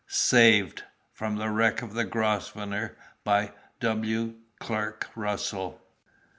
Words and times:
SAVED 0.07 0.83
(From 1.13 1.35
The 1.35 1.51
Wreck 1.51 1.83
of 1.83 1.93
the 1.93 2.05
Grosvenor.) 2.05 2.97
By 3.23 3.51
W. 3.81 4.33
CLARK 4.59 5.11
RUSSELL. 5.15 5.79